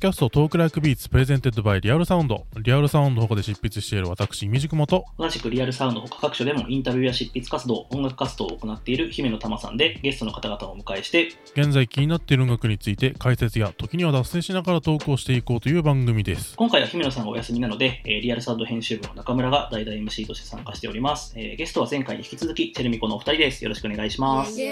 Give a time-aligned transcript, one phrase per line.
[0.00, 2.46] キャスト Talk Like Beats presented by Real Sound。
[2.58, 16.54] リアルサウンド他で執筆している私、みじくもと、同じくリアルサウンド他各所でもインタビューや執筆活動、音楽活動を行っている姫乃たまさんでゲストの方々をお迎えして、現在気になっている音楽について解説や時には脱線しながらトークしていこうという番組です。
[16.56, 21.34] 今回は姫乃さんがお休みなので、えーリアルサウンド編集部の中村が代打 MC として参加しております。
[21.36, 23.62] えーゲストは前回に引き続き、 chelmico のお二人です。
[23.64, 24.58] よろしくお願いします。
[24.58, 24.66] イエ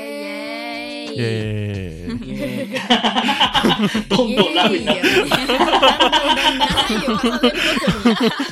[1.10, 2.30] ーイイエーイ。
[2.30, 3.19] えー
[4.09, 5.18] どんどんラフになってる。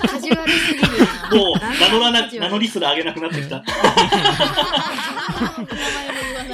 [0.07, 0.89] カジュアルすぎる
[1.31, 1.37] な。
[1.37, 3.63] もう名乗らな、名乗りすら上げなくなってきた。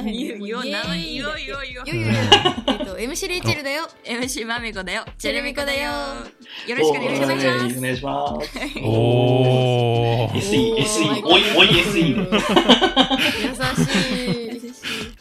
[0.03, 3.87] 言う言おう名前言おう言おう言おうゆゆゆえっと、MC レイチェルだよ。
[4.05, 5.91] MC まみこだよチェルミコだよ
[6.67, 8.59] よろしくお願いしますおーお願いします。
[8.83, 10.33] おー。
[10.33, 11.97] SE、SE、おい、おい SE。
[11.97, 13.53] 優
[13.85, 13.89] し
[14.22, 14.22] い。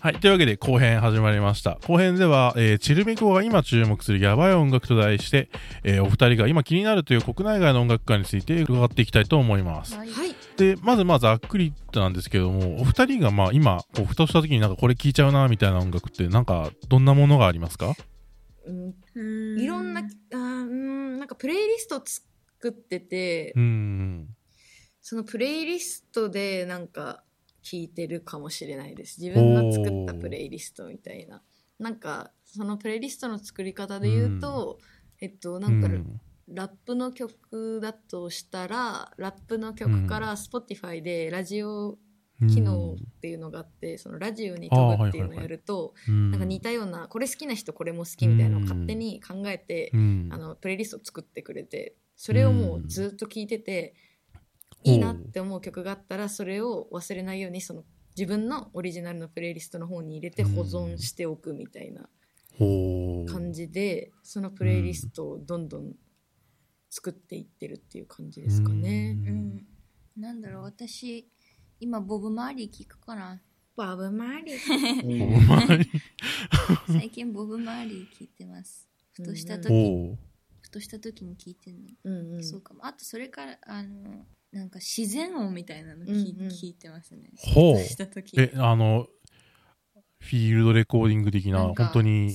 [0.03, 0.17] はい。
[0.17, 1.79] というわけで後編始まりました。
[1.87, 5.49] 後編では、えー、チルミコが今注目するヤバい音楽と題して、
[5.85, 9.95] えーお二人が今気になるという国内外の音楽家について伺っていきたいと思います。
[9.95, 10.09] はい。
[10.57, 17.95] で、まずまあざっくりとなんですけども、お二人がまあ今、こうふとした時になんかこれ聴いちゃうなみたいな音楽ってなんかどんなものがありますか？
[18.67, 20.03] うんいろんな、
[20.35, 24.27] あん、なんかプレイリスト作っててう、ん。
[25.01, 27.23] そのプレイリストでなんか
[27.63, 29.21] 聞いてるかもしれないです。
[29.21, 31.43] 自分が作ったプレイリストみたいな。
[31.79, 34.79] なんか、そのプレイリストの作り方で言うと、
[35.21, 36.21] えっと、なんか、うん。
[36.49, 41.99] ラップの曲だとしたら、ラップの曲から Spotify でラジオ
[42.49, 46.31] 機能っていうのがあって、そのラジオに飛ぶっていうのをやると、うん。
[46.31, 50.29] なんか似たような、これ好きな人これも好きみたいなのを勝手に考えて、うん。
[50.31, 54.12] あのプレイリストを作ってくれてそれをもうずっと聴いてて、うん
[54.85, 57.85] いいなって思う曲があったらそれを忘れないようにその
[58.17, 62.09] 自分のオリジナルのプレイリストの方に入れて保存しておくみたいな
[63.27, 65.93] 感じでそのプレイリストをどんどん
[66.91, 69.17] 作っていってるっていう感じですかね。
[69.27, 69.57] ううん。
[69.57, 69.67] ん
[70.17, 71.27] なんだろう私
[71.81, 73.41] 今ボブ・マーリー聞くかな？
[73.75, 74.53] バブマリ
[75.03, 75.07] お
[75.41, 75.87] 前
[76.87, 78.87] 最近ボブ・マーリー聞いてます。
[79.13, 79.69] ふとした時。
[79.71, 80.19] ほ
[80.61, 82.45] ふとした時に聞いてるの、うんうん。
[82.45, 82.85] そうかも。
[82.85, 89.09] あとそれからあのなんか自然音みたいなの聞,、うんうん聞いてますねほうした時え、あの、
[90.21, 92.35] フィールドレコーディング的な、なんか本当に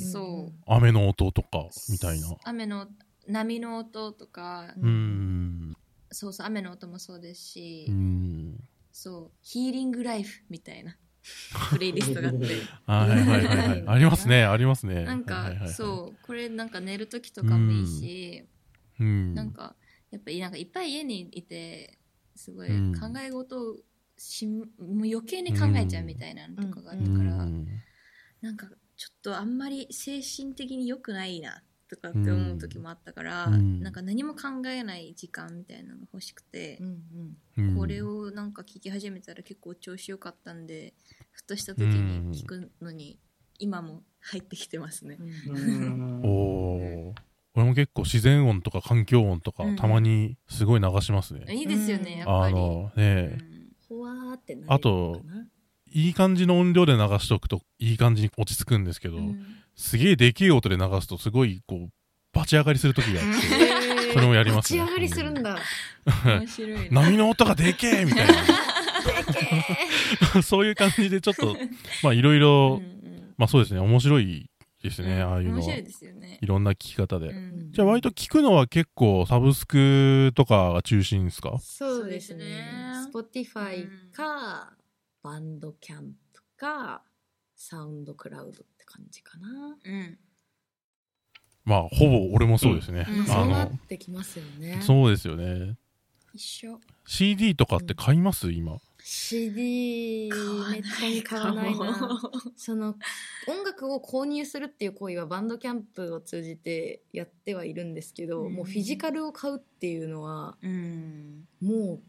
[0.66, 2.28] 雨の音とか、みたいな。
[2.44, 2.88] 雨の
[3.28, 5.76] 波の音とか、うーん。
[6.12, 8.64] そうそう雨の音もそうですし、うーん。
[8.92, 10.98] そうヒーリングライフみたいな
[11.70, 12.48] プレイリストがあって
[12.88, 13.84] はいはいはいはい。
[13.88, 15.06] ありますね、ありますね。
[15.06, 18.48] なんか、はいはいはいそうこれなんか寝る時とかもいいし、
[19.00, 19.34] うん。
[19.36, 19.76] なんか
[20.10, 21.97] やっぱりなんかいっぱい家にいて
[22.38, 23.00] すごいうん。
[23.00, 23.76] 考え事を
[24.18, 27.68] しもう余計に考えちゃうみたいなのとかがあっうたから、ん、
[28.42, 33.82] なんかちょっとあんまり精神的に良くないなとかって思う時もあったから、うん。
[33.82, 36.88] なんか何も考えない時間みたいなのが欲しくてう、ん。
[36.88, 37.38] うん
[37.76, 40.94] これをなんか聞き始めたら結構調子良かったんで
[41.32, 43.20] ふとした時に聞くのに
[43.60, 45.18] 今も入ってきてますね。
[45.20, 46.22] うん。
[46.24, 47.27] お ー
[47.58, 49.76] 俺も結構自然音とか環境音とか、うん。
[49.76, 51.44] たまにすごい流しますね。
[51.52, 52.18] いいですよね、うん。
[52.20, 52.54] やっぱり。
[52.54, 53.42] あの、うねん。
[53.90, 55.22] ほわーってなるあと
[55.92, 59.44] いい感じの音量で流しとくといい感じに落ち着くんですけど、うん。
[59.76, 61.90] すげえでけえ音で流すとすごいこう、
[62.32, 64.80] バチ上がりする時があって、それもやりますね。
[64.80, 65.58] 立ち上がりするんだ。
[66.26, 67.02] 面白いな。
[67.02, 68.34] 波の音がでけえみたいな。
[70.44, 71.58] そういう感じでちょっと、
[72.04, 73.34] まあいろいろうん、うん。
[73.38, 74.48] まあそうですね、面白い
[74.84, 75.74] ですね、ああいうのは。
[75.76, 77.30] いろんな聞き方で。
[77.30, 81.58] うんじゃあ割と聞くのは結構サブスクとかが中心ですか？
[81.60, 84.74] そうですね Spotify か、
[85.24, 87.04] バンドキャンプか
[87.56, 90.18] サウンドクラウドって感じかな、うん。
[91.66, 93.06] まあほぼ俺もそうですね。
[93.10, 95.76] うんそうなあのってきますよねそうですよね。
[96.34, 96.80] 一緒。
[97.06, 98.52] CD とかって買います？
[98.52, 98.78] 今。
[99.10, 100.30] CD
[100.70, 102.20] めったに買わないな
[102.58, 102.96] その
[103.48, 111.48] 音楽を購入するっていう行為はバンドキャンプを通じてやってはいるんですけど、うんもうフィジカルを買うっていうのはうん。
[111.62, 112.00] もう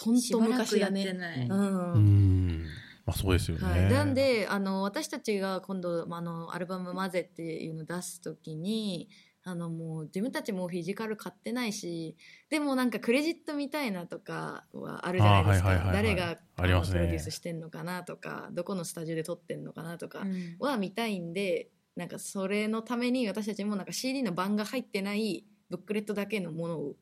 [0.00, 1.46] ほんとしばらくやっ昔だねてない。
[1.46, 2.64] ううんん。
[3.04, 3.64] まあそうですよね。
[3.68, 9.10] はい、なんであの私たちが今度まああのアルバム「マゼ」っていうのを出す時に
[9.44, 12.16] あのもう自分たちもフィジカル買ってないし
[12.48, 26.94] でもなんかクレジットみたいなとかはあるじゃないですかあーはいはいはいはい誰がありますねのプロデュースしてんのかなとかどこのスタジオで撮ってんのかなとかうんは見たいんでなんかそれのために私たちもなんか CD の版が入ってないブックレットだけのものを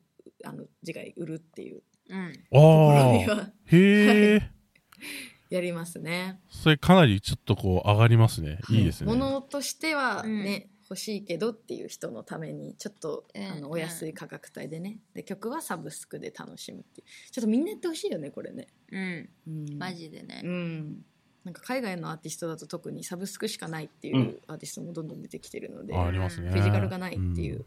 [0.43, 2.33] あの次回売るっていううん。
[2.33, 3.35] ところにああ。
[3.35, 4.41] はへえ。
[5.49, 6.39] やりますね。
[6.49, 8.59] それかなりちょっとこう上がりますね。
[8.69, 9.07] いいですね。
[9.07, 14.99] ものとしてはね、欲しいけどっていう人のためにちょっと、うんあのお安い価格帯でね。
[15.13, 17.31] で曲はサブスクで楽しむっていう。
[17.31, 19.29] ちょっとみんなやってほしいよねこれね、うん。
[19.47, 20.41] うん、マジでね。
[20.43, 21.05] うん。
[21.45, 24.39] なんか海外のアーティストだと特にサブスクしかないっていううん。
[24.47, 26.49] アーティストもどんどん出てきてるので、あありますね。
[26.49, 27.65] フィジカルがないっていううん。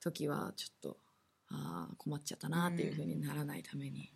[0.00, 0.96] 時はちょっと
[1.50, 4.12] ああ困っちゃったなっていうふうにならないために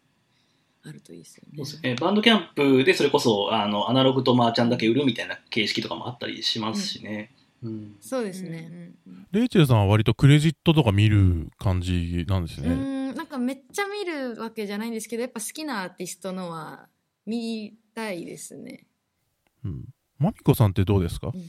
[0.83, 1.53] あるといいですよね。
[1.57, 1.95] そうですね。
[1.97, 7.35] バンドキャンプでそれこそ、あの、アナログとマーチャンだけ売るみたいな形式とかもあったりしますしね。
[7.63, 7.97] うん。
[8.01, 8.69] そうですね。
[8.71, 12.75] うんうんうんレイチェルさんは割とクレジットとか見る感じなんですうね。
[13.13, 16.89] んなんかめっちゃ見るわけじゃないんですけどやっぱ好きなアーティストのは
[17.27, 18.87] 見たいですね。
[19.65, 19.85] うん。
[20.19, 21.31] マミコさんってどうですか？
[21.33, 21.43] うん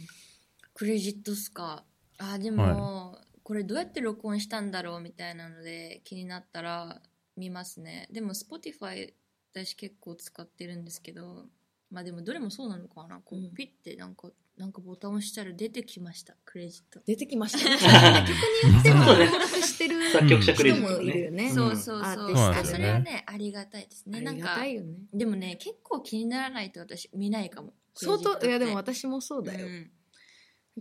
[0.74, 1.84] クレジットっすか？
[2.18, 7.02] あでも、これどうやって録音したんだろうみたいなので気になったら
[7.36, 9.14] 見ますねでも Spotify
[9.54, 11.46] 私結構使ってるんですけど
[11.90, 13.20] まあでもどれもそうなのかな？
[13.26, 17.00] こうんうピッてなんかなんかボタン押したら出てきましたクレジット。
[17.06, 17.78] 出てきましたね。
[17.82, 21.04] 曲によってはそうね登録してる作曲者クレ人ジットね。
[21.04, 21.48] もいるよね。
[21.48, 21.54] ん。
[21.54, 22.00] そうそうそう。
[22.00, 24.18] アーティストあそれはねありがたいですね。
[24.18, 24.98] ありなんかがたいよね。
[25.14, 29.66] でもね結構気にならないと私見ないかも相当いやでも私私もそうだよ。
[29.66, 29.92] うん。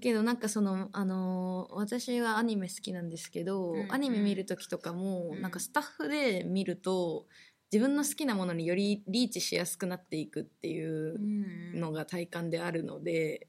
[0.01, 3.93] けどなんかそのあのー私はアニメ好きなんですけど、うん。
[3.93, 5.41] アニメ見る時とかも、うん。
[5.41, 7.27] なんかスタッフで見ると
[7.73, 13.47] 自分の好きなものによりリーチしやすくなっていくっていううんのが体感であるので、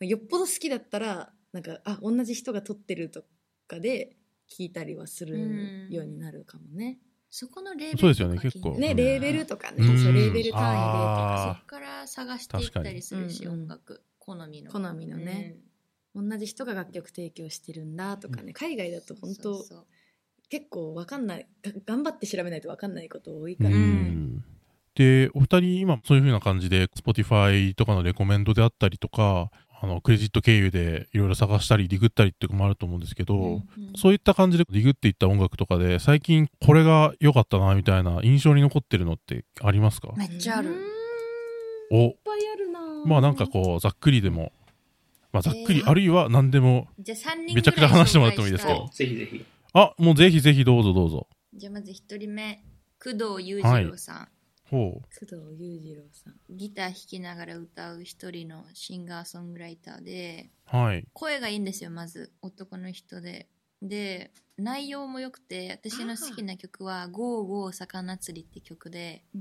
[0.00, 3.24] よっぽど好きだったらなんかあ同じ人が撮ってると
[3.66, 4.16] かで
[4.50, 6.98] 聞いたりはするようになるかもね。
[7.30, 8.70] そこのレーベルそうですよねとか結構。
[8.76, 8.96] ね、うん。
[8.96, 9.98] レーベルとかね、うん。
[10.02, 11.58] そうレーベル単位でとか。
[11.60, 14.72] こから探していったりするし、音楽好みの。
[14.72, 15.56] 好みのね、
[16.12, 19.86] 同じ人が楽曲提供してるんだとかね、海外だとうん本当そうそう
[20.50, 24.44] 結構わかんないが頑張って調べないとわかんないこと多いかうら、ん。
[24.94, 29.50] で、お二人今そういう風な感じで Spotify とかのレコメンドであったりとか、
[29.82, 33.64] あの、クレジット経由でいろいろ探したり、ディグったりっていうのもあると思うんですけど、うん。
[33.96, 40.12] そういった感じでディグっていった音楽とかで、最近これが良かったな、みたいな印象に残ってるのってありますか？
[40.16, 40.82] めっちゃある、うんいっ
[41.92, 42.80] お、ぱいあるな。
[43.06, 44.52] まあなんかこう、ざっくりでも、
[45.32, 48.74] まあざっくり、えーあるいは何でも、じゃあ3人めちゃくちゃ話してもらってもいいですか？
[48.76, 49.44] そうぜひぜひ。
[49.72, 51.28] あ、もうぜひぜひどうぞどうぞ。
[51.54, 52.64] じゃあまず1人目
[53.02, 54.28] 工藤裕次郎さん、
[54.68, 60.76] ほ工藤裕次郎さんギター弾きながら歌う一人のシンガーソングライターでう。
[60.76, 61.04] はい。
[61.12, 63.48] 声がいいんですよまず男の人で
[63.82, 69.40] で内容も良くて私の好きな曲は「ゴーゴー魚釣り」って曲でうん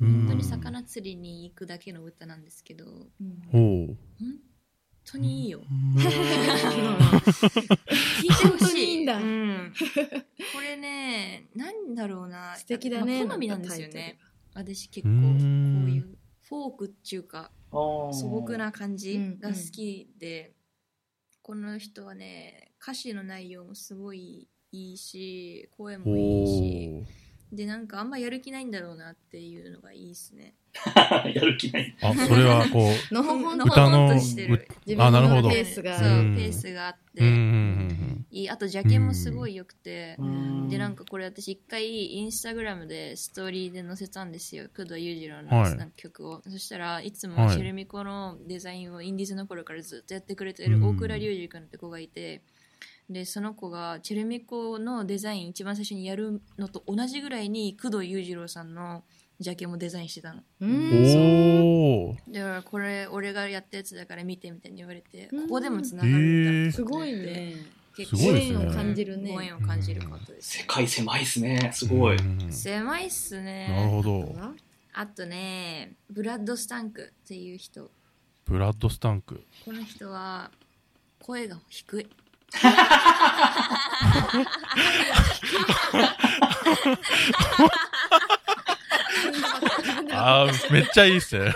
[0.00, 3.96] うん本当に魚釣りに行くだけの歌なんですけどうんほう。
[4.18, 4.36] 本
[5.12, 5.94] 当にいいよ、うん。
[6.00, 6.04] 聞い
[8.28, 9.16] てほ本当しいにいいんだ。
[9.16, 9.72] うん。
[10.54, 12.56] これねなんだろうな。
[12.56, 14.18] 素敵だね、まあ好みなんですよね。
[14.54, 20.54] 私結構こううんいうフォークっていうか素素朴な感じが好きで、
[21.42, 27.04] この人はね歌詞の内容もすごいいいし声もいいし。
[27.50, 30.54] でなんかあんまやる気ないんだろうなっていうのがいいですね
[31.34, 31.94] やる気ない。
[32.00, 34.68] あ、それはこう、 のほほんと歌のほんとしてる。
[34.86, 35.42] 自あなるほど。
[35.42, 36.36] 分のペースがそううん。
[36.36, 37.22] ペースがあって、
[38.30, 40.68] いいあとジャケもすごい良くて、うん。
[40.68, 44.68] でなんかこれ私一回インスタグラムでストーリーで載せたんですよ。
[44.76, 47.46] 工藤裕次郎の曲を、そしたらいつはい。
[47.46, 50.84] もシェルミコのデザインをインディーズの頃からずっとやってくれてるうん。
[50.84, 52.42] 大倉隆二君って子がいて。
[53.10, 59.02] でその子がチェルミコのデザイン一番最初にやるのと同じぐらいに工藤裕次郎さんの
[59.40, 60.42] ジャケもデザインしてたの。
[60.60, 62.16] おー。
[62.28, 65.42] だからこれ俺がやったやつだから見てみたいに言われてうん。
[65.44, 66.72] ここでもつながるんだへー。
[66.72, 67.54] すごいね。
[67.96, 68.56] 結すごいですね。
[68.56, 69.32] ご縁を感じるね。
[69.32, 70.58] ご縁を感じることです。
[70.58, 71.70] 世界狭いっすね。
[71.72, 72.16] すごい。
[72.16, 72.52] うん。
[72.52, 73.68] 狭いっすね。
[73.68, 74.34] なるほど。
[74.92, 77.90] あとねブラッド・スタンクっていう人。
[78.44, 79.44] ブラッドスタンク。
[79.64, 80.50] この人は
[81.20, 82.08] 声が低い
[90.18, 91.52] あー、めっちゃいいっすね。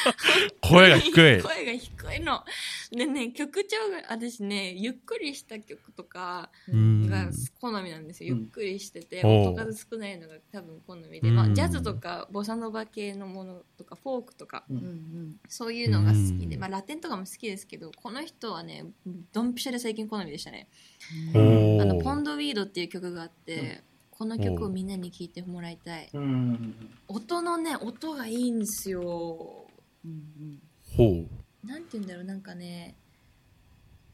[0.60, 1.12] 声が低い。
[1.42, 2.44] 声が低いの。
[2.90, 7.08] でね曲調が私ねゆっくりした曲とかうん。
[7.08, 7.30] が
[7.60, 8.40] 好みなんですよ、うん。
[8.42, 9.54] ゆっくりしてておう。
[9.54, 11.34] 音数少ないのが多分好みで、うん。
[11.34, 14.76] まあ、ジャズとかボサノバ系のものとかフォークとかうん。
[14.76, 16.60] うんそういうのが好きで、うん。
[16.60, 18.86] まあ、ラテンとかも好きですけどこの人はね
[19.32, 20.68] ドンピシャで最近好みでしたね。
[21.34, 23.82] あのポンドウィードっていう曲があって、
[24.16, 26.08] この曲をみんなに聴いてもらいたい。
[26.12, 26.90] うん。
[27.08, 29.66] 音のね音がいいんですよ。
[30.04, 30.08] う。
[30.08, 30.60] ん
[30.96, 31.26] ほ
[31.64, 32.94] なんて言うんだろうなんかね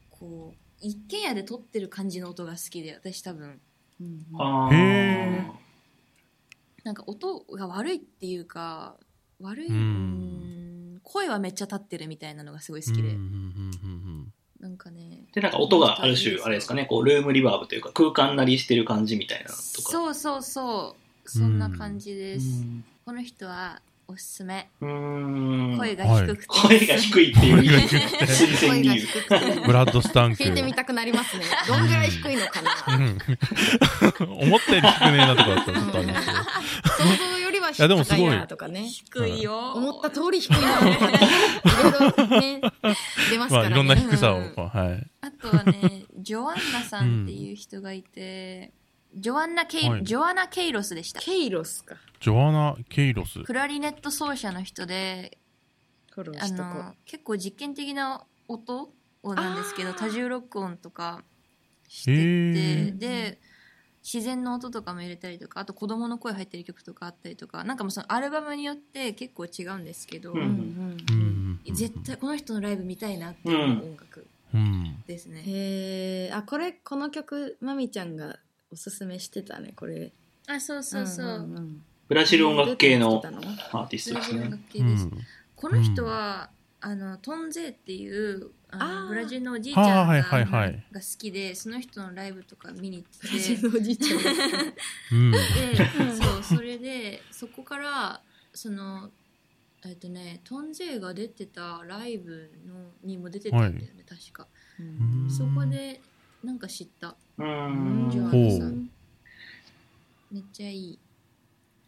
[0.09, 3.61] こう一軒家で撮ってる感じの音が好きで私多分。
[3.99, 4.25] うん
[6.83, 8.95] なんか音が悪いっていうか
[9.39, 9.75] 悪い、うん。
[9.75, 10.51] うん
[11.03, 14.00] 声はめっちゃ立ってるみたいなのがすごい好きで、うんうんうんうん
[14.81, 19.91] かねで、なんか音がある種、あれですかね、こう、ルームリバーブというか、空間なりしてる感じみたいなのとか。
[19.91, 20.95] そうそうそ
[21.25, 21.29] う。
[21.29, 22.83] そんな感じうです、ん。
[23.05, 24.67] この人はおすすめ。
[24.79, 27.55] 声が低くて、声が低いっていう。
[27.63, 28.25] 声が低くて。
[28.25, 29.07] 推薦声が理由。
[29.07, 29.67] 低くて。
[29.67, 30.43] ブラッドスタンク。
[30.43, 31.45] 聞いてみたくなりますね。
[31.67, 32.71] どんぐらい低いのかな。
[32.97, 33.17] うん。
[34.43, 37.40] 思ったより低くねえなとかだったらちょっとあれですけど。
[37.73, 38.29] はやでもすごい。
[38.29, 38.87] なとかね。
[38.87, 39.73] 低いよ。
[39.73, 40.83] 思った通り低いな い
[41.91, 42.61] ろいろね
[43.29, 43.69] 出ますからね。
[43.69, 45.07] まあいろんな低さをうん、はい。
[45.21, 48.73] あとはねジョアンナさんっていう人がいて、
[49.15, 50.03] ジョアンナケイ、はい。
[50.03, 51.19] ジョアナ・ケイロスでした。
[51.19, 51.95] ケイロスか。
[52.19, 53.43] ジョアナ・ケイロス。
[53.43, 55.37] クラリネット奏者の人で
[56.15, 58.89] あの結構実験的な音
[59.23, 61.23] をなんですけど多重録音とか
[61.87, 62.97] してへてー。
[62.97, 63.39] で
[64.03, 71.75] 自然の音とかも入れたりとかあと子供の声入ってる曲とかあったりとかなんかもうそのアルバムによって結構違うんですけど、うう、うんんうんうん。
[71.75, 75.03] 絶対この人のライブ見たいなっていう音楽うん。
[75.07, 78.37] ですね、へえあこれこの曲まみちゃんが
[78.71, 80.11] おすすめしてたねこれ
[80.47, 83.21] あそうそうそう、んんんブラジル音楽系の？
[83.71, 84.51] アーティストですねブラジル音。
[84.51, 85.11] 楽系です、うん。
[85.55, 86.49] この人は、
[86.81, 93.27] あのトンゼーっていうあのブラジルのおじいちゃんが,、はあはいはいはいが好きでその人のライブとか見に行って。
[93.27, 94.31] ブラジてルのおじいちゃんが
[95.11, 95.31] うん。
[95.31, 95.37] で
[96.23, 98.21] そうそれでそこから
[98.53, 99.11] その
[99.85, 104.47] えっとねトンゼーが出てたライブのにも出てたんだよね、確か。
[104.79, 105.29] うん。
[105.29, 106.01] そこで
[106.43, 107.15] なんか知った。
[107.37, 108.89] ジョアほうナさん。
[110.31, 110.99] めっちゃいい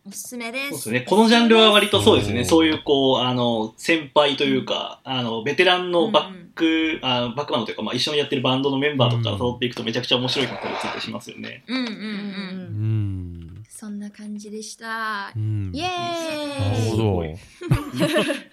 [0.05, 1.01] おすすめですそうですね。
[1.01, 2.43] このジャンルは割とそうですね。
[2.43, 11.63] そういう、こう、あの、先輩というか、あの、ベテランのバック、あバックバンドというか、まあ、一緒にやってるバンドのメンバーとかから辿っていくとめちゃくちゃ面白い曲がついたりしますよね。
[11.67, 13.63] うんうんうん。
[13.69, 15.71] そんな感じでしたうん。
[15.73, 17.25] イエなーイるほど。
[17.25, 17.35] い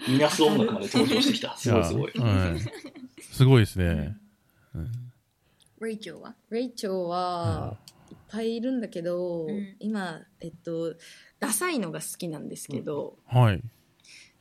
[0.08, 1.54] ミナス音楽まで登場してきた。
[1.58, 2.12] すごいすごい。
[2.14, 2.60] やはい
[3.20, 4.16] すごいですね。
[4.74, 4.90] うん
[5.82, 7.76] レイチョウはレイチョウは
[8.10, 10.94] いっぱいいるんだけど、うん今えっと
[11.40, 13.60] ダサいのが好きなんですけど、はい。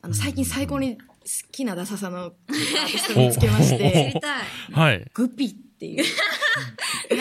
[0.01, 1.03] あの最近最高に好
[1.51, 4.41] きなダサさのアーティストを見つけましてりたい
[4.71, 5.11] はい。
[5.13, 6.03] グピっていう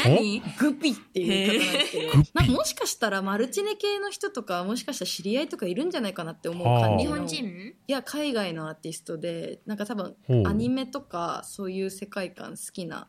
[0.05, 10.17] 何グピっていう方なんですけどなんかもしかしたらマルチネ系の人とかもしかしたら知り合いとかいるんじゃないかなって思う感じの日本人いや海外のアーティストでなんか多分
[10.47, 13.09] アニメとかそういう世界観好きな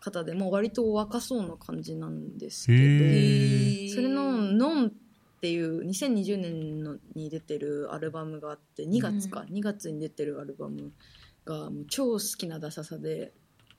[0.00, 4.92] 方でもう割と若そうな感じなんですけへどーそれの「ノン」
[5.40, 10.92] っていう2020年のに出てるアルバムがあって2月か、2月に出てるアルバム
[11.46, 13.32] がもう超好きなダサさで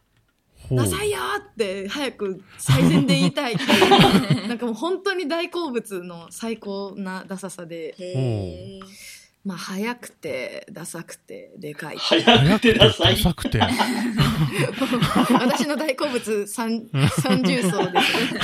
[0.70, 13.14] 「ほうダサいよ!」って早く最善で言いたいっていう なんかもう本当に大好物の最高なダサさでへーまあ速くてダサくてでかい早くてダサい。
[13.14, 13.60] 浅くて。
[15.34, 16.88] 私の大好物三
[17.20, 18.42] 三重奏ですね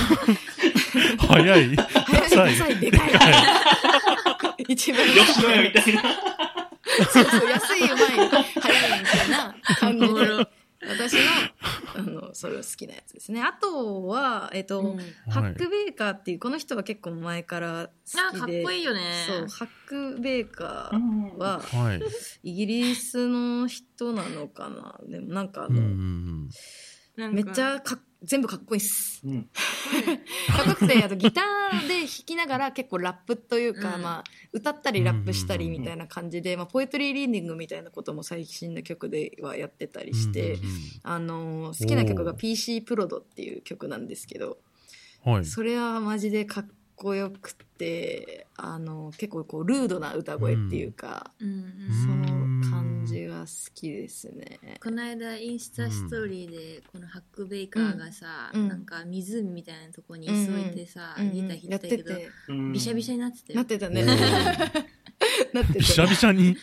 [1.20, 1.78] 早い。
[2.38, 2.60] 速い。
[2.60, 2.98] ダサいでか
[4.58, 6.02] い一番吉野家みたいな。
[7.12, 11.20] そうそう安いうまい速いみたいな感じで私の
[11.96, 13.42] あのそれを好きなやつですね。
[13.42, 14.98] あとはえっ、と、うん。
[15.28, 17.88] ハック・ベーカーっていうこの人は結構前からあ
[18.32, 18.62] 好きで。
[18.62, 19.02] かっこいいよね。
[19.28, 22.02] そうハック・ベーカーははい。
[22.44, 25.00] イギリスの人なのかな。
[25.08, 26.50] でもなんかあの、うんうんうん。
[27.18, 29.22] なんかめっちゃかっ全部かっこいいっす。
[29.26, 29.44] うん。
[30.48, 34.02] かっこよくてあとギターで弾きながら結構ラップというか、うん。
[34.02, 40.58] まあ、歌ったりラップしたりみたいな感じで、まあ、ポエトリーリーディングみたいなことも最新の曲ではやってたりして、
[41.04, 44.58] あのー好きな曲が PC プロドっていう曲なんですけど。
[45.44, 51.50] それはマジでかっこよくてあの結構こうルードな歌声っていうか、うん。
[51.50, 51.68] うん
[52.04, 52.38] その
[52.70, 54.60] 感じが好きですね。
[54.84, 58.68] この間インスタストーリーでこのハックベイカーがさ、うん。
[58.68, 62.14] なんか湖みたいなとこに急いでさ、うんうんギター弾やいたけど、
[62.74, 63.58] びしゃびしゃになってたよ。
[63.58, 64.04] なってたね。
[65.54, 66.58] なってたびしゃびしゃに。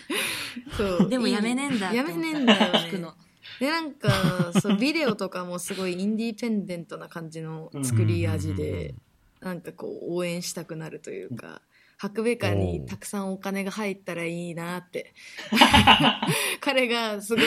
[0.77, 1.09] そう。
[1.11, 3.15] でもやめねえんだやめねえんだよ、ね、弾くの。
[3.61, 8.95] でなんかそうビデオとかもすごいインディペンデントな感じの作り味で
[9.45, 11.63] なんかこう応援したくなるというか。
[11.97, 15.15] ハックベーカーにたくさんお金が入ったらいいなって。
[16.61, 17.45] 彼がすごい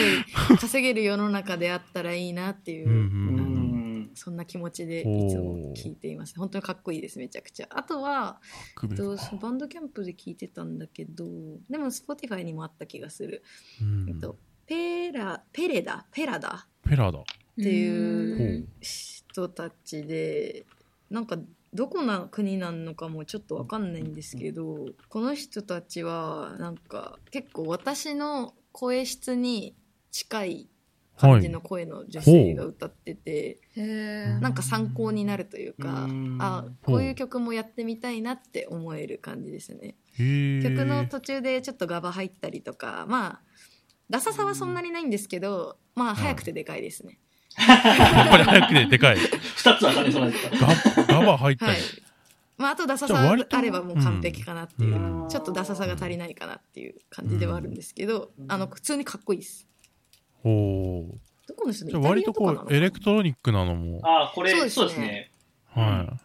[0.58, 4.12] 稼げる世の中であったらいいなっていう、うん。
[4.16, 6.34] そんな気持ちでいつも聴いています。
[6.38, 7.68] 本当にかっこいいですめちゃくちゃ。
[7.70, 8.39] あとは
[8.75, 11.25] 首えっとバンドキャンプで聴いてたんだけど
[11.70, 13.44] でも Spotify にもあった気がする、
[13.82, 14.10] うん。
[14.10, 17.20] えっと、ペラペレダペラダペラだ。
[17.20, 17.24] っ
[17.56, 20.66] ていうほ人たちで
[21.10, 21.38] なんか
[21.74, 29.76] どこの国なのかもちょっと分かんないんですけどこの人たちはなんか結構私の声質に
[30.12, 30.70] 近い
[31.18, 39.96] 感じの声の女性が歌ってて、へえなんか参考になるというか、うんあこういう曲もやってみたいなって思える感じですね。
[40.18, 43.40] 曲の途中でちょっとガバ入ったりとかまあ
[44.10, 47.20] ダサさはそんなにないんですけど、まあ早くてでかいですね。
[47.58, 49.18] やっぱり早くてでかい。
[49.18, 50.97] 二つは兼ね備えてた。
[51.08, 51.72] ガガバ入ったり。
[51.72, 51.82] はい。
[52.58, 55.30] まあ、あとダサさじゃあればもう完璧かなっていう、うん。
[55.30, 59.68] ちょっとダサさが足りないかなっていう感じではあるんですけど、あの普通にかっこいいです。
[60.44, 61.04] おー
[61.48, 64.02] どこの人でじゃあ割とこう、エレクトロニックなのも。
[64.04, 65.32] ああ、これ、そそううですすね。
[65.70, 66.18] は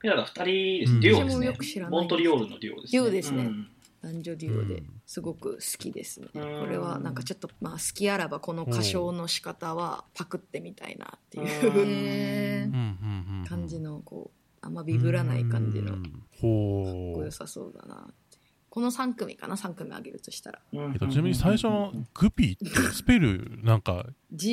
[0.00, 0.92] ペアが二人です。
[0.92, 1.00] うん。
[1.00, 1.38] デュオですね。
[1.38, 1.90] 私もよく知ら。
[1.90, 3.00] ないモントリオールのデュオですね。
[3.00, 3.44] デュオですね。
[3.44, 3.68] うん
[4.02, 5.02] 男女デュオでうん。
[5.06, 6.42] すごく好きですね、うん。
[6.60, 12.66] これはなんかちょっとまあ好きあらばこの歌唱の仕方はパクってみたいなってい
[13.44, 15.98] う感じのこうあんまビブらない感じのかっう。
[16.00, 17.22] んこ。
[17.24, 18.38] よさそうだなって
[18.70, 20.60] この3組かな？3組あげるとしたら。
[20.72, 20.92] うん。
[20.92, 24.44] えっと、ちなみに最初のグピってスペル、なんか、ス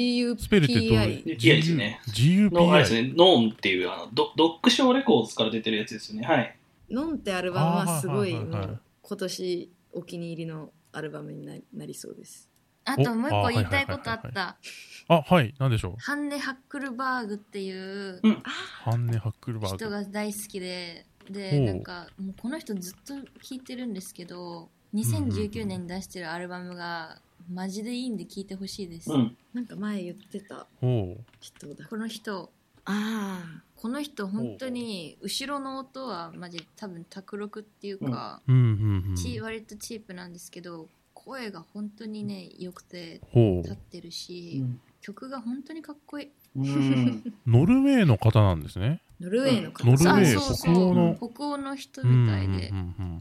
[0.50, 2.00] ペルってどう？GUPI ね。
[2.08, 2.54] GUPI。
[2.54, 6.26] の、あれですね、ノーンっていう、あの、ドドッグショーレコーズから出てるやつですよね。
[6.26, 6.58] はい。
[6.90, 8.34] ノンってアルバムはすごい
[9.08, 12.50] 今年お気に入りのアルバムにななりそうです。
[12.86, 14.58] あともう一お個言いたいことああはいはいった
[15.08, 15.96] あ、はい、なんでしょう？
[16.00, 18.42] ハンネ・ハックルバーグっていううん。
[18.44, 19.92] ハンネ・ハックルバー人グ。
[19.92, 21.66] が大好きでほでう。
[21.66, 27.20] なんかもうこの人ずっと聴いてるんですけど2019年に出してるアルバムが
[27.52, 29.38] マジでいいんで聴いてほしいです、うん。
[29.54, 31.86] なんか前言ってたほ人だ。
[31.88, 32.52] この人。
[32.86, 38.54] あこの人本当に後ろの音はマジ多分卓録っていうか、う。
[38.54, 44.64] うん、割とチープなんですけど声が本当にね良くてほ立ってるし、
[45.02, 47.24] 曲が本当にかっこいいうん。
[47.26, 47.34] う。
[47.46, 49.02] ノルウェーの方なんですね。
[49.20, 52.86] ノルウェーの方ノルウェーあそうそう北欧の北欧の人うん、うん、みたいで、うんうん。
[52.86, 53.15] なるほど。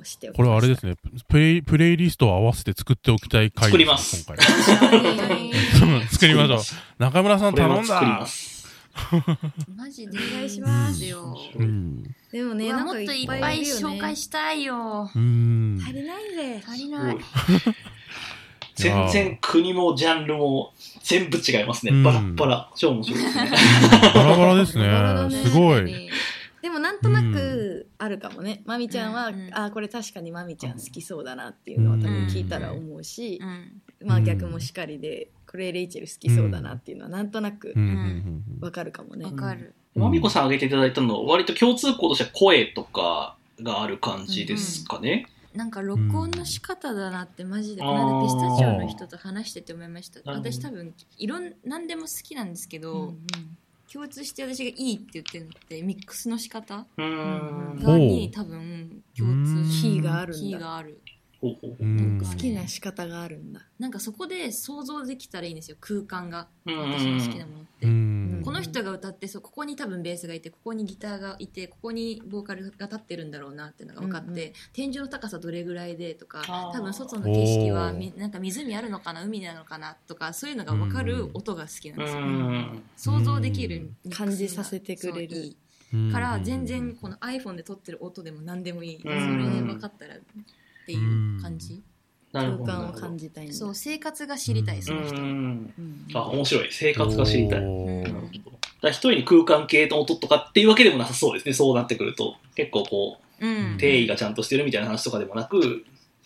[0.00, 0.96] フォローしておきこれはあれですねね。
[1.28, 4.46] プレイ、プレイリストを合わせて作っておきたい回作ります今回。
[6.10, 6.60] 作りましょう。
[6.98, 8.26] 中村さん頼んは作りまだ。
[8.26, 8.60] す。
[9.76, 12.02] マジでお願いしますようん。
[12.32, 15.80] でもねなんかもっといっぱぱい紹介したいようん。
[15.80, 17.16] 足りないぜ足りない
[18.74, 20.72] 全然国もジャンルも
[21.02, 21.92] 全部違いますね。
[21.92, 22.70] うんバラッバラ。
[22.74, 23.50] 超面白いですね。
[24.14, 24.78] バラバラです。
[24.78, 26.08] ねすごい。
[26.62, 29.54] でもなんとなくあるかもね、まみちゃんは、うんうん。
[29.54, 34.06] あこれ確かにまみちゃん好きそうだなっていうのは多分聞いたら思うしう、ん。
[34.06, 37.82] まあ逆もしかりでこれレイチェル好きそうだなっていうのはなんとなくうん。
[37.82, 39.74] うんうんわかるかもね、わかる。
[39.96, 40.02] うん。
[40.02, 45.26] まみこさん挙げていただいたのは、割と共通項としては声とかがある感じですかね？
[45.54, 50.20] なんか録音の仕方だなってマジでうんこの間ピスタチオの人と話してて思いました。
[50.30, 53.16] 私多分いろん何でも好きなんですけど、うんうん
[53.92, 56.86] 共通して私がいいって言ってるのってミックスの仕方？
[56.96, 60.38] うがに多分共通キーがあるんだ。
[60.38, 61.00] キーがある
[61.40, 63.62] 好きな仕方があるんだ。
[63.78, 66.48] なんかそこで想像できたらいいんですよ空間が。
[66.66, 68.42] うん私の好きなものって、うん。
[68.44, 74.52] この人が歌ってそうここに多分ベースがいてここにギターがいてここにボーカルが立ってるんだろうなっていうのが分かって、うんうん。
[74.74, 76.42] 天井の高さどれぐらいでとか
[76.74, 82.82] 多分外の景色はなんか湖あるのかな海なのかなとかそういうのが分かる音が好きなんうですよ、ん。
[82.96, 85.56] 想像できる感じさせてくれる。
[86.12, 89.02] から全然この iPhone で撮ってる音でも何でもいい、うん。
[89.02, 89.14] それ
[89.60, 90.14] 分かったら
[90.82, 91.82] っていう感じ、
[92.32, 92.72] 空なるほど。
[92.72, 95.16] 間を感じたいそう生活が知りたいその人、
[96.18, 96.68] あ、面白い。
[96.70, 97.60] 生活が知りたい。
[97.60, 98.26] おーなるほど。
[98.26, 98.38] だか
[98.82, 101.52] ら一人に空間系の音とかっていうわけでもなさそうですね。
[101.52, 102.36] そうなってくると。
[102.54, 105.84] 結構こう、うん定位がちゃんとしてるみたいな話とかでもなく、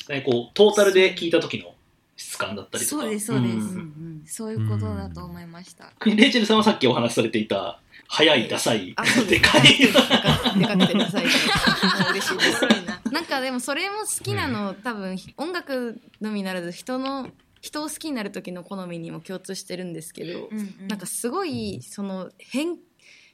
[0.08, 1.74] ね、こう、トータルで聞いた時の
[2.16, 3.02] 質感だったりとか。
[3.02, 8.94] そうですそうですうんんそういうことだと思いました、うんレイチェルさんはさっきお話しされていた、速い、ダサい
[9.28, 9.62] でかい。
[10.58, 11.24] でかくてダサい
[12.10, 12.83] 嬉しいです
[13.14, 20.50] ななんかでもそれも好きなの多分音楽のみならず人の人を好きになる時の好みにも共通してるんですけど、
[20.88, 22.76] なんかすごいその偏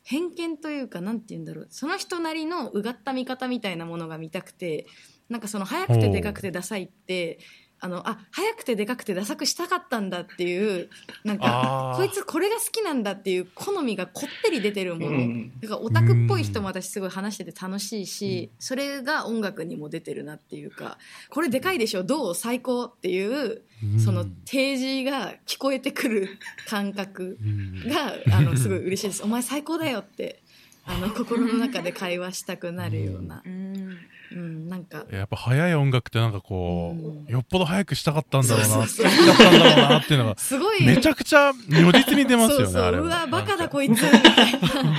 [0.04, 1.68] 偏見というかなんて言うんだろう。
[1.70, 4.86] その人なりのうがった見方みたいなものが見たくて
[5.28, 7.38] なんかその速くてでかくてダサいって
[7.82, 10.90] あのあ速くてでかくてダサくしたかったんだっていう
[11.24, 20.98] なんかこいつこれが好きなんだっていう好みがこってり出てるもの、うんだからオタクっぽい人も私すごい話してて楽しいし、それが音楽にも出てるなっていうか
[21.30, 22.02] これでかいでしょ？
[22.04, 22.34] どう？
[22.34, 23.62] 最高っていう
[23.98, 26.28] その提示が聞こえてくる
[26.68, 27.88] 感覚うん。
[27.88, 29.22] があのすごい嬉しいです。
[29.22, 30.42] お前最高だよって
[30.84, 33.96] あの心の中で会話したくなるような、うん
[34.32, 35.04] うん、なんか。
[35.10, 36.94] やっぱ速い音楽ってなんかこ
[37.28, 39.10] うよっぽど速くしたかったんだろうな、そう好きそう。
[39.10, 40.84] そうだったんだろうなっていうのが、すごい。
[40.84, 43.02] めちゃくちゃ如実に出ますよね、そうそうあれは。
[43.02, 44.90] うわバカだこいいつみたいな。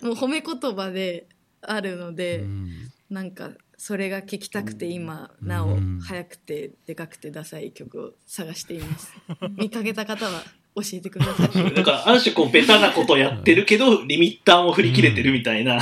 [0.02, 1.26] もう褒め言葉で
[1.62, 2.90] あるので、うん。
[3.10, 5.48] なんかそれが聞きたくて今うん。
[5.48, 9.12] なおうん早くてでかくてダサい曲を探しています。
[9.56, 10.42] 見かけた方は
[10.74, 11.74] 教えてください。
[11.74, 15.80] だから、ある種こう、ベタなことやってるけど、リミッターも振り切れてるみたいな。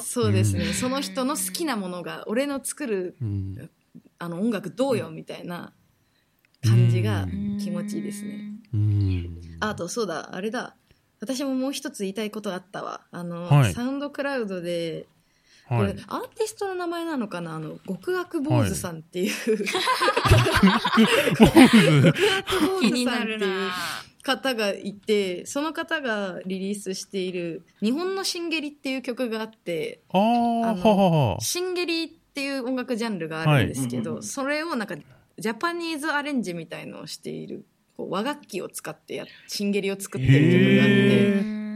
[0.00, 0.74] そうですね、うん。
[0.74, 3.70] その人の好きなものが俺の作るうん。
[4.20, 5.72] あの音楽どうよみたいな
[6.64, 7.58] 感じがうん。
[7.58, 8.40] 気持ちいいですね。
[8.74, 9.40] うん。
[9.60, 10.74] あとそうだあれだ。
[11.20, 13.02] 私ももう一つ言いたいことあったわ。
[13.10, 13.72] あの、はい。
[13.72, 15.06] サウンドクラウドで
[15.68, 15.96] これ、はい。
[16.08, 17.56] アーティストの名前なのかな？
[17.56, 19.32] あの極悪坊主さんっていう、
[22.80, 23.72] 気になるっていうな
[24.22, 34.22] 方がいてその方がリリースしている「日本のシンゲリ」っていう曲があってああシンゲリっていう音楽ジャンルがあるんですけど、はい。
[34.22, 34.96] それをなんか
[35.38, 37.64] ジャパニーズアレンジみたいのをしている
[37.96, 40.94] こう和楽器を使ってやシンゲリを作ってる曲があって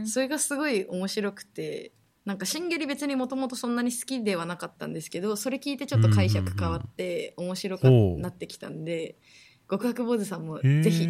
[0.03, 1.91] へそれがすごい面白くて
[2.25, 9.15] なんかシンゲリ別にもともとそんなに好きではなかったんですけどそれ聞いてちょっと解釈変わって面白くなってきたんで
[9.69, 11.07] 極悪坊主さんもぜひ。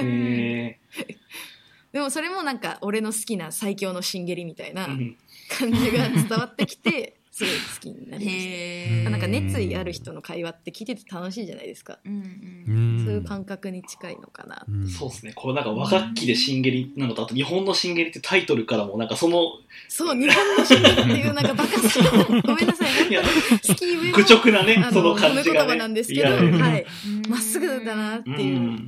[0.00, 0.78] へ
[1.92, 9.10] でもそれもなんか俺の好きな最強のシンゲリみたいな感じが伝わってきてすごい好きになりました。
[9.10, 12.00] なんか熱意ある人の会話って聞いてて楽しいじゃないですか。
[12.04, 14.64] うんううんんそういう感覚に近いのかな。
[14.68, 15.32] うんそうですね。
[15.34, 19.42] これなんか和楽器でシンゲリなのと、あと日本のシンゲリってタイトルからもなんかその、
[19.88, 25.66] そう、日本のシンゲリっていうなんかバカ好きな、ごめんなさい、 いや、好き上の愚直なねあ、そのの感じが、ね。
[25.66, 26.38] 言葉なんですけど、は
[26.76, 26.86] い、
[27.28, 28.34] まっすぐだなってう。
[28.34, 28.78] いう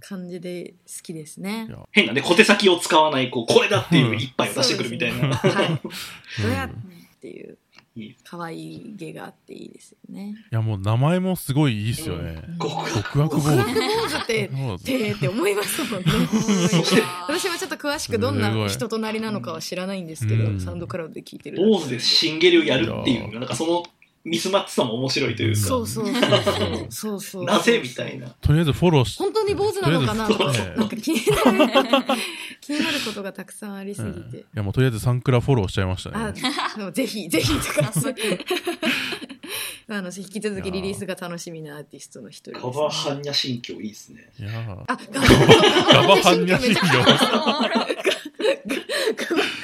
[0.00, 5.34] 感じで好きですね変なね、小手先を使わない、こう、これだっていう一杯を出してくるみたいな。
[5.34, 5.68] はい。
[6.42, 7.58] どうやうんっていう
[8.24, 10.34] 可愛い芸があっていいですよね。
[10.50, 12.42] いやもう名前もすごいいいっすよね。
[12.48, 13.40] うん極悪坊主。
[13.40, 16.06] 極悪坊主って、てーって思いますもんね。
[16.70, 21.58] そして私もちょっと詳しくどんな人となりなのかは知らないんですけど、うんサウンドクラウドで聞いてる。
[21.58, 23.82] 坊主でシンゲリをやるっていうなんかその
[24.22, 26.30] ミスマッチさも面白いというか、そうそうそうそう
[26.90, 27.44] そうそう。
[27.44, 28.28] なぜみたいな。
[28.40, 30.28] とりあえずフォローし本当に坊主なのかな？
[30.28, 31.42] とか、なんか気になる、
[32.60, 34.44] 気になることがたくさんありすぎてうんい。
[34.54, 36.42] やもうとりあえずサンクラフォローしちゃいましたあね。、
[36.76, 37.90] でもぜひ、ぜひとか
[39.92, 44.30] あの、引き続きリリースが楽しみなアーティストの一人です、カバーハンニャ新居いいですね。
[44.38, 44.96] いやーあ、ガ
[46.02, 46.86] ガバハンニャ新めっちゃ居。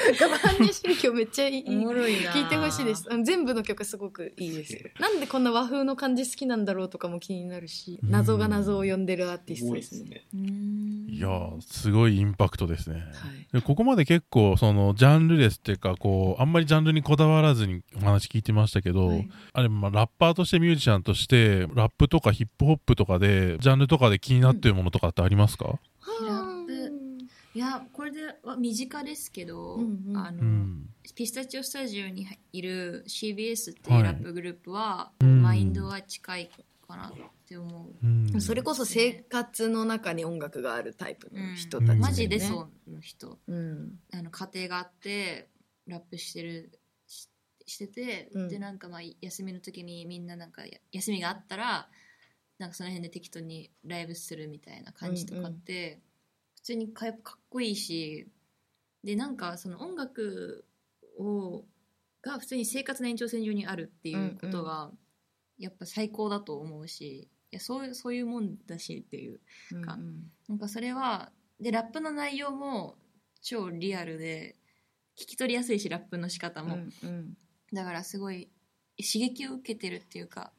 [0.19, 1.65] ガバハンニャ新居めっちゃいい。
[1.67, 3.07] おもろいな聞いてほしいです。
[3.25, 4.79] 全部の曲すごくいいです。
[5.01, 10.27] なんでこんな和風の感じ好きなんだろうとかも気になるし、うん謎が謎を呼んでるアーティストですすね。
[10.35, 12.97] うんいやーすごいインパクトですね。
[12.97, 13.49] はい。
[13.53, 25.77] でここまで結構そのジャンルレスっていうかこうあんまりジャンルにこだわらずにお話聞いてましたけど、はいあれまあラッパーとしてミュージシャンとしてラップとかヒップホップとかでジャンルとかで気になってるものとかってありますか、ラッ
[26.45, 26.46] プ
[27.57, 30.17] いやこれでは身近ですけど、うんうん。
[30.19, 30.91] あの、うん。
[31.15, 35.41] ピスタチオスタジオにいる CBS っていうラップグループは、うん。
[35.41, 36.51] マインドは近い
[36.87, 37.13] かなっ
[37.49, 38.41] て思う、うん。
[38.43, 41.99] それこそ生活の中に音楽があるタイプの人たち、うん。
[42.01, 43.39] マジでそうの人。
[43.49, 44.01] うん。
[44.13, 45.49] あの家庭があって
[45.87, 47.31] ラップしてるし
[47.67, 48.49] してて、うん。
[48.51, 51.89] でなんかまあ休みの時にみんななんかや休みがあったら
[52.59, 56.06] なんかその辺で適当にライブするみたいな感じとかって、普
[56.67, 58.27] 通にかかっこいいし
[59.05, 60.65] でなんかその音楽
[61.19, 61.65] を
[62.23, 64.91] が普通に生活の延長線上にあるっていうことが
[65.59, 69.39] やっぱ最高だと思うしいやそういうそういうもんだしっていう
[69.85, 72.97] かうんなんかそれはでラップの内容も
[73.41, 74.57] 超リアルで
[75.17, 77.35] 聞き取りやすいしラップの仕方うんも、うん。
[77.73, 78.51] だからすごい
[78.99, 80.53] 刺激を受けてるっていうか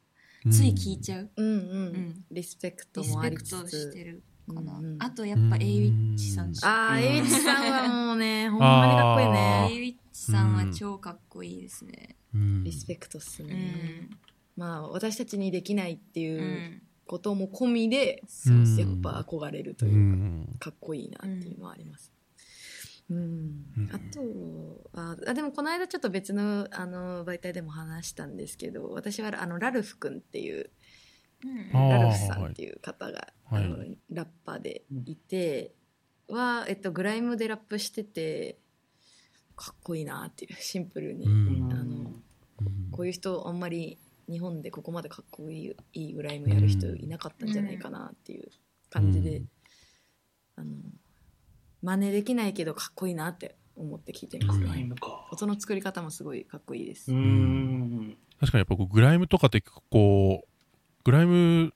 [0.46, 0.52] うん。
[0.52, 1.86] つい聞いちゃう、うんうん。
[1.96, 2.24] ん。
[2.30, 5.02] リスペクトリスもありペクトしつつてるかな、うんうん。
[5.02, 7.02] あとやっぱ a イウィッチさんああ、うん。
[7.02, 9.68] エイチさんはもうね、 ほんまにかっこいいね。
[9.72, 12.16] イウィッチさんは超かっこいいですね。
[12.34, 12.64] うん。
[12.64, 13.54] リスペクトっすうね。
[13.54, 14.10] ん、
[14.56, 16.82] まあ、私たちにできないってういうん。
[17.06, 20.56] ことも込みで、うんやっぱ憧れるとういうか、ん。
[20.58, 22.12] かっこいいなっていうのはあります。
[23.10, 23.64] うん。
[23.76, 23.90] うん。
[23.90, 30.70] あとああでもこの間ちょっと別のあの媒体でも話したんですけど私はあのラルフ君っていう
[31.72, 33.64] ラルフさんっていう方が、はい。
[33.64, 33.76] あの
[34.10, 35.74] ラッパーでいて、
[36.28, 38.58] は、えっと、グライムでラップしてて
[39.56, 41.72] かっこいいなっていうシンプルに、うん。
[41.72, 42.10] あの
[42.90, 43.98] こういう人あんまり
[44.28, 48.48] 日本でここまでかっこいいいいグライムやる人いなかったんじゃないかなっていう
[48.90, 49.48] 感じで、うん。
[50.56, 50.72] あの
[51.82, 55.28] 真似できないけどかっこいいなって思って聞いてますグライね、ムか。
[55.30, 58.16] 音の作り方もすごいかっこいいです、うーん。
[58.40, 60.48] 確かにやっぱこうグライムとかってこう
[61.04, 61.72] グライム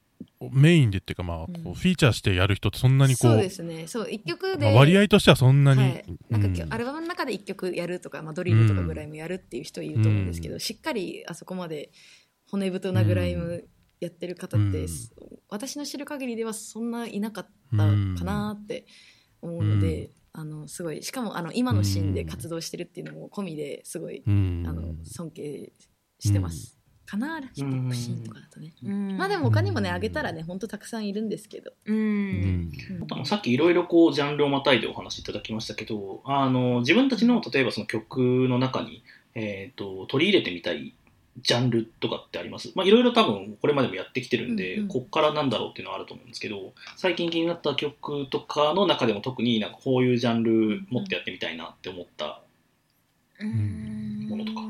[0.51, 1.71] メインでっていうかまあ、こうん。
[1.73, 3.87] うフィーチャーしてやる人ってそんなにこそううですね。
[3.87, 10.61] そう一曲で、まあ、割合としてはそんなに、はい、なんかうんアルバムの中で一曲やるとか、まあ、ドリルとかグライムやるっていう人いると思うんですけど、うん。
[10.61, 11.91] しっかりあそこまで
[12.51, 13.69] 骨太なグライム
[14.01, 14.89] やってる方って、うん。
[15.49, 17.85] 私の知る限りではそんないなかったか
[18.25, 18.87] なって
[19.41, 24.65] 思うので、あのすごいしかもあの今のシーンで活動してるっていうのも込みですごい、うん。
[24.67, 25.73] あの尊敬
[26.19, 26.82] してます。
[27.13, 28.73] かなヒップホップシーンとかだとね。
[28.85, 29.17] うん。
[29.19, 31.73] まあでも他にもね、あげたらね、ほんとたくさんいるんですけど。
[31.85, 32.73] うん、
[33.25, 39.03] さっきいろいろこうジャンルをまたいでお話しいただきましたけどあの自分たちの例えばその曲の中に、
[39.35, 40.95] えー、と取り入れてみたい
[41.43, 42.71] ジャンルとかってあります？
[42.75, 52.41] まあいろいろ多分これまでもやってきてるんで、うんうんこっからなんだろうっていうのはあると思うんですけど最近気になった曲とかの中でも特になんかこういうジャンルもっとやってみたいなって思った、
[53.41, 54.27] うん。
[54.29, 54.61] ものとか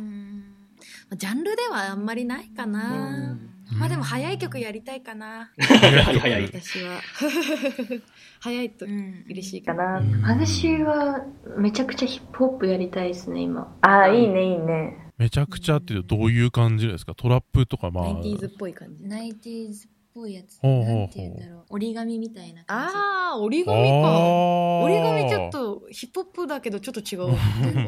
[1.16, 3.09] ジャンルではあんまりないかな。
[3.09, 3.48] うん
[3.79, 5.51] まあでも早い曲やりたいかな。
[5.59, 7.01] はい早い私は。
[8.40, 9.98] 早いとうん嬉しいかな。
[9.98, 11.25] うん私は
[11.57, 15.11] めちゃくちゃヒップホップやりたいですね今ああ、いいね、いいね。
[15.16, 17.14] めちゃくちゃっていうとどういう感じですか？
[17.14, 19.07] トラップとかまあナインティーズっぽい感じ。
[19.07, 20.96] ナインティーズっぽいやつほうほうほう。
[20.98, 21.64] なんて言うんだろう。
[21.70, 22.94] 折り紙みたいな感じ。
[22.94, 24.09] ああ、折り紙か。
[24.09, 27.25] あ折り紙ちょっとヒップホップだけどちょっと違う。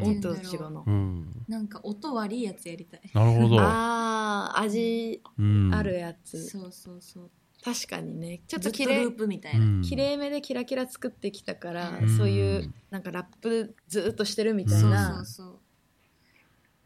[0.03, 0.83] 音と違うな。
[0.85, 1.45] うん。
[1.47, 3.01] なんか音悪いやつやりたい。
[3.13, 6.47] なるほど、ああ、味うん、あるやつ。
[6.47, 7.31] そうそうそう。
[7.63, 8.41] 確かにね。
[8.47, 9.03] ちょっずと綺麗。
[9.03, 9.11] ルー。
[9.17, 9.81] プみたいな、うん。
[9.81, 12.17] 綺麗めでキラキラ作ってきたから、うん。
[12.17, 15.59] そういうなんかラップずっとしてるみたいそうな、そうそう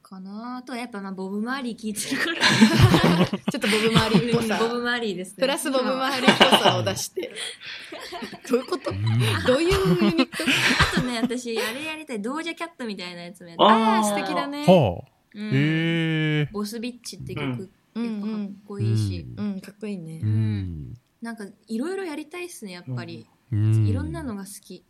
[0.09, 3.25] かなあとはやっぱまあボブ・マーリー聞いてるから。
[3.51, 5.35] ちょっとボブ・マーリーっぽさボブ・マーリーですね。
[5.41, 7.31] プラスボブ・マーリーっぽさを出して。
[8.49, 8.89] どういうこと？
[8.89, 9.03] うん。
[9.45, 10.43] どういうユニット？
[10.97, 14.65] あとね私あれやりたいドージャキャットみたいなやつもやりあたいああ素敵だね。
[14.65, 15.47] はあ、うん。
[15.47, 15.51] へ
[16.41, 18.05] えボスビッチって曲、うん。
[18.05, 19.61] やっぱかっこいいし、うん。
[19.61, 20.93] かっこいいね、うん。
[21.21, 23.85] なんかいろいろやりたいっすねやっぱり、うん。
[23.87, 24.83] いろんなのが好き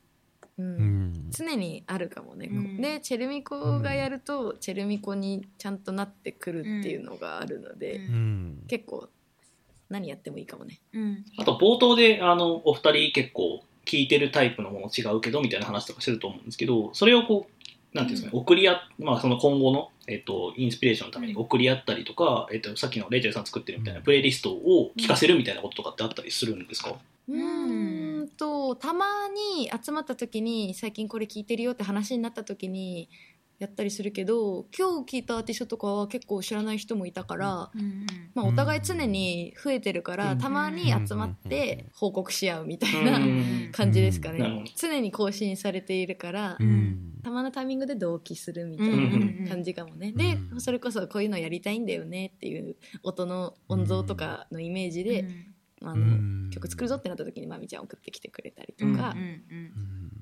[0.60, 0.66] うん。
[0.66, 1.32] うん。
[1.32, 2.82] 常にあるかもね、うん。
[2.82, 8.14] でチェルミコがやると、チェルミコにちゃんとなってくるっていうのがあるので、うん。
[8.14, 8.64] うん。
[8.68, 9.10] 結構
[9.90, 10.80] 何やってもいいかもね。
[10.94, 11.26] うん。
[11.38, 17.60] あと冒頭であのお二人結構聞いてるタイプのもの違うけどみたいな話とかしてると思うんですけどそれをこう
[17.96, 26.94] なんていうんですかね、送り合まあその今後の、えっとインスピレーションのために送り合ったりとか、えっとさっきのレイチェルさん作ってるみたいなプレイリストを聞かせるみたいなこととかってあったりするんですか、
[27.28, 27.79] うーん
[28.40, 33.10] とたまに集まった時に最近これ聞いてるよって話になった時に
[33.60, 44.40] やったりするけど今日聞いたアーティストとかは結構知らない人もいたから、うんまあ、お互い常に増えてるから、うんたまに集まって報告し合うみたいなうん感じですかね。
[44.40, 44.66] なるほど。
[44.78, 47.20] 常に更新されているから、うん。
[47.22, 55.26] たまのタイミングで同期するみたいうんな感じかもね、うんでそれこそこういうのやりたいんだよねっていう音の音像とかのイメージで、
[55.82, 56.50] あのうん。
[56.52, 59.72] 曲作るぞってなった時にまみちゃん送ってきてくれたりとうんか、うんうん。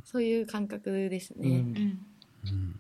[0.03, 1.49] そういう感覚ですね。
[1.49, 1.53] うん。
[1.53, 1.57] うん。
[1.57, 2.75] うん。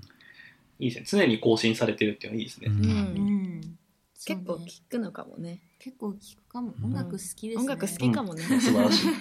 [0.79, 1.23] いいですね。
[1.23, 2.85] 常に更新されてるっていうのはいいですね、うん。
[2.85, 2.89] うん。
[2.89, 3.77] うん。
[4.25, 5.59] 結構聞くのかもね。
[5.79, 6.73] 結構聞くかも。
[6.83, 8.43] 音楽好きですね、音楽好きかもね。
[8.43, 9.13] 素晴らしいうん。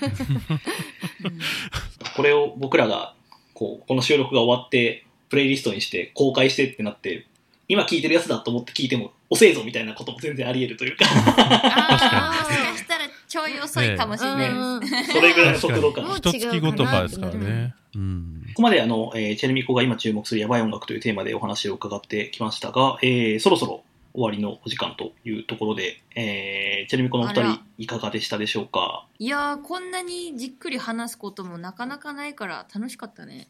[2.17, 3.15] これを僕らが
[3.55, 7.27] こうこの収録が終わってプレイリストにして公開してってなって
[7.69, 8.03] 今聞い。
[8.03, 16.05] てるやつだと思って聞いても遅えぞみたいなことも全然あり得るというかあーもしかしたらちょい遅いかもしれないそれぐらいの速度感。
[16.05, 17.75] もう一月ごとかですからね。
[17.95, 18.43] うん。
[18.49, 23.83] ここまであの、えーチェルミコが今注目するヤバい音楽というテーマでお話を伺ってきましたが、えーそろそろ
[24.15, 29.07] 終わりのお時間というところで、えーチェルミコのお二人いかがでしたでしょうか？
[29.19, 33.49] いやーこんなにじっくり話すこともなかなかないから楽しかったね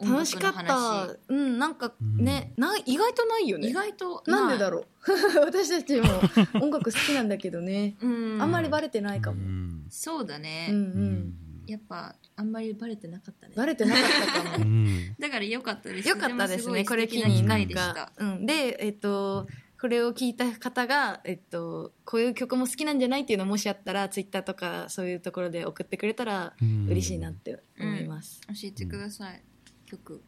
[0.00, 1.16] 楽しかった。
[1.28, 3.68] うん、なんかね、な意外とないよね。
[3.68, 4.86] 意外となんでだろろ
[5.36, 5.40] う。
[5.44, 6.08] 私たちも
[6.60, 7.96] 音楽好きなんだけどね。
[8.00, 9.38] う、うん、あんまりバレてないかも。
[9.38, 10.78] うんそうだね、うんう。
[10.78, 10.84] うん
[11.14, 11.34] ん
[11.66, 14.64] やっぱあんまりバレてなかったねバレてなかったかうも。
[14.64, 16.84] んだから良かったですよかったですね。
[16.84, 18.12] これ機にになん機会でしたか。
[18.16, 18.46] うん。
[18.46, 19.46] で、えっと、
[19.80, 28.40] これを聞いた方が、えっと、こういう曲も好きなんじゃないっていうのもしあったら、ツイッターとかそういうところで送ってくれたらうん嬉しいなって思います。
[28.48, 29.42] 教えてください、
[29.88, 30.22] 曲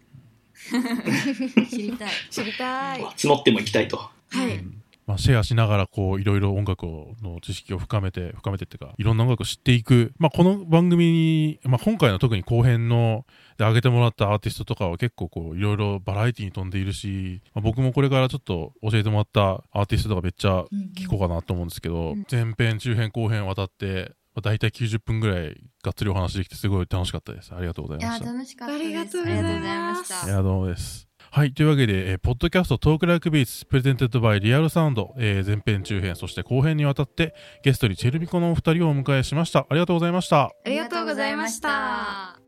[1.71, 3.01] 知りたい知りたい。
[3.03, 3.97] 募っても行きたいと。
[3.97, 4.13] は
[4.49, 4.65] い。
[5.07, 13.27] まあ、シェアしながらこういろいろ音楽をの知識を深めて深めてっていうかいろんな音楽を知っていく、まあ、この番組に、まあ、今回の特に後編の
[13.59, 20.65] で上げてもらったアーティストとかは結構こういろいろバラエティに富んでいるし、まあ、僕もこれからちょっと教えてもらったアーティストとかめっちゃ
[20.97, 31.55] 聞こうかなと思うんですけど、うん前編中編後編渡って、まあ、大体90分ぐらいがっつりお話できてすごい楽しかったですありがとうございいやました楽しかったですありがとうございますありがとうございましたいやどうもですはい。
[31.55, 39.61] というわけで、えーポッドキャスト Talk Like Beats、presented by Real Sound、えー前編、中編、そして後編にわたって、ゲストに chelmico のお二人をお迎えしました。
[39.61, 40.47] ありがとうございました。
[40.47, 42.40] ありがとうございました。